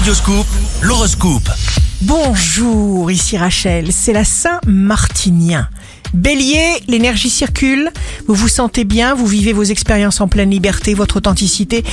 [0.00, 0.46] Radioscoop,
[0.80, 1.50] l'horoscope.
[2.00, 5.68] Bonjour, ici Rachel, c'est la Saint-Martinien.
[6.14, 7.90] Bélier, l'énergie circule,
[8.26, 11.84] vous vous sentez bien, vous vivez vos expériences en pleine liberté, votre authenticité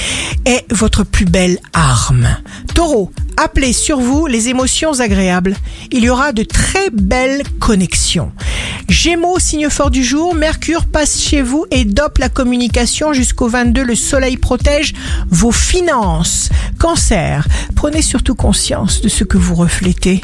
[0.46, 2.28] est votre plus belle arme.
[2.74, 5.56] Taureau, appelez sur vous les émotions agréables.
[5.92, 8.32] Il y aura de très belles connexions.
[8.90, 13.84] Gémeaux, signe fort du jour, Mercure passe chez vous et dope la communication jusqu'au 22.
[13.84, 14.94] Le soleil protège
[15.30, 16.50] vos finances.
[16.80, 20.22] Cancer, prenez surtout conscience de ce que vous reflétez.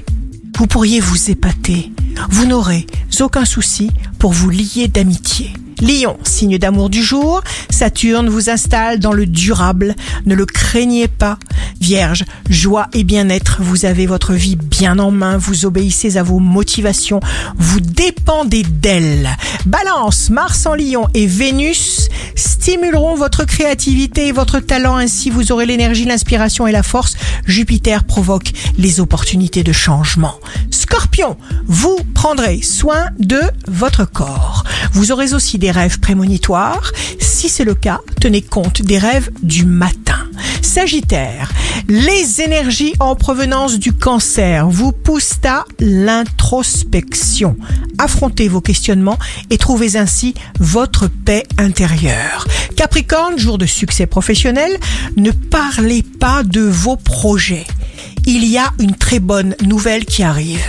[0.57, 1.91] Vous pourriez vous épater.
[2.30, 2.88] Vous n'aurez
[3.20, 5.54] aucun souci pour vous lier d'amitié.
[5.81, 9.95] Lion, signe d'amour du jour, Saturne vous installe dans le durable,
[10.26, 11.38] ne le craignez pas.
[11.84, 16.40] Vierge, joie et bien-être, vous avez votre vie bien en main, vous obéissez à vos
[16.40, 17.20] motivations,
[17.58, 19.30] vous dépendez d'elles.
[19.66, 25.66] Balance, Mars en Lion et Vénus stimuleront votre créativité et votre talent, ainsi vous aurez
[25.66, 27.18] l'énergie, l'inspiration et la force.
[27.48, 30.36] Jupiter provoque les opportunités de changement.
[30.72, 31.36] Scorpion,
[31.68, 34.64] vous prendrez soin de votre corps.
[34.94, 36.94] Vous aurez aussi des rêves prémonitoires.
[37.20, 40.12] Si c'est le cas, tenez compte des rêves du matin.
[40.73, 41.52] Sagittaire,
[41.88, 47.55] les énergies en provenance du cancer vous poussent à l'introspection.
[47.99, 49.19] Affrontez vos questionnements
[49.51, 52.47] et trouvez ainsi votre paix intérieure.
[52.75, 54.79] Capricorne, jour de succès professionnel,
[55.16, 57.67] ne parlez pas de vos projets
[58.25, 60.63] il y a une très bonne nouvelle qui arrive.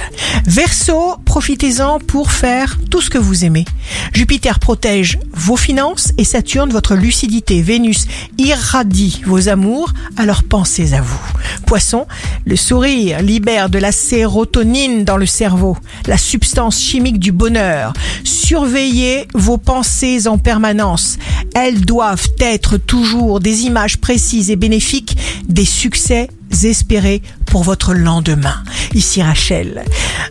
[0.47, 3.65] Verseau, profitez-en pour faire tout ce que vous aimez.
[4.13, 7.63] Jupiter protège vos finances et Saturne votre lucidité.
[7.63, 8.07] Vénus
[8.39, 11.21] irradie vos amours, alors pensez à vous.
[11.67, 12.07] Poisson,
[12.45, 17.93] le sourire libère de la sérotonine dans le cerveau, la substance chimique du bonheur.
[18.23, 21.19] Surveillez vos pensées en permanence.
[21.55, 25.17] Elles doivent être toujours des images précises et bénéfiques
[25.49, 26.29] des succès
[26.63, 28.63] espérés pour votre lendemain.
[28.95, 29.85] Ici Rachel,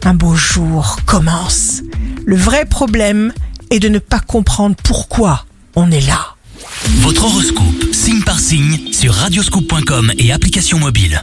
[0.03, 1.81] un beau jour commence.
[2.25, 3.33] Le vrai problème
[3.69, 5.45] est de ne pas comprendre pourquoi
[5.75, 6.35] on est là.
[7.01, 11.22] Votre horoscope, signe par signe, sur radioscoop.com et application mobile.